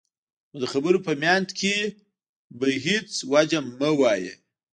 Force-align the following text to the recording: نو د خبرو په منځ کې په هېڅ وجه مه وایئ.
نو 0.51 0.55
د 0.63 0.65
خبرو 0.73 0.99
په 1.07 1.11
منځ 1.23 1.47
کې 1.59 1.75
په 2.59 2.67
هېڅ 2.85 3.09
وجه 3.33 3.59
مه 3.79 3.89
وایئ. 3.99 4.29